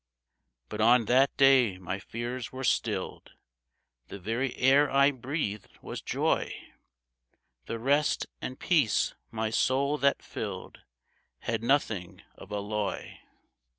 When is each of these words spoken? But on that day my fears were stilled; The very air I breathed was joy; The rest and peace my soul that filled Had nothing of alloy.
But 0.67 0.81
on 0.81 1.05
that 1.05 1.37
day 1.37 1.77
my 1.77 1.99
fears 1.99 2.51
were 2.51 2.63
stilled; 2.63 3.33
The 4.07 4.17
very 4.17 4.55
air 4.55 4.89
I 4.89 5.11
breathed 5.11 5.77
was 5.83 6.01
joy; 6.01 6.55
The 7.67 7.77
rest 7.77 8.25
and 8.41 8.59
peace 8.59 9.13
my 9.29 9.51
soul 9.51 9.99
that 9.99 10.23
filled 10.23 10.81
Had 11.41 11.61
nothing 11.61 12.23
of 12.33 12.51
alloy. 12.51 13.17